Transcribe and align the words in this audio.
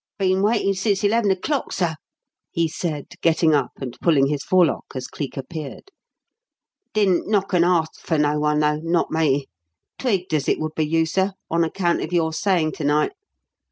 "Been 0.17 0.41
waitin' 0.41 0.73
since 0.73 1.03
eleven 1.03 1.29
o'clock, 1.29 1.71
sir," 1.71 1.93
he 2.49 2.67
said, 2.67 3.05
getting 3.21 3.53
up 3.53 3.69
and 3.79 3.99
pulling 4.01 4.25
his 4.25 4.43
forelock 4.43 4.85
as 4.95 5.05
Cleek 5.05 5.37
appeared. 5.37 5.91
"Didn't 6.91 7.29
knock 7.29 7.53
and 7.53 7.63
arsk 7.63 7.99
for 7.99 8.17
no 8.17 8.39
one, 8.39 8.61
though 8.61 8.77
not 8.81 9.11
me. 9.11 9.45
Twigged 9.99 10.33
as 10.33 10.49
it 10.49 10.59
would 10.59 10.73
be 10.73 10.87
you, 10.87 11.05
sir, 11.05 11.33
on 11.51 11.63
account 11.63 12.01
of 12.01 12.11
your 12.11 12.33
sayin' 12.33 12.71
to 12.71 12.83
night. 12.83 13.11